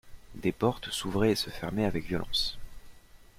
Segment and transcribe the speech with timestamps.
[0.33, 2.57] Des portes s'ouvraient et se fermaient avec violence.